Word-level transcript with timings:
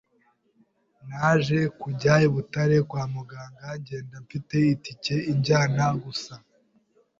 Naje 1.07 1.59
kujya 1.79 2.13
I 2.27 2.29
Butare 2.33 2.77
kwa 2.89 3.03
muganga 3.13 3.67
ngenda 3.79 4.15
mfite 4.25 4.55
itike 4.75 5.15
injyana 5.31 5.83
gusa, 6.03 6.33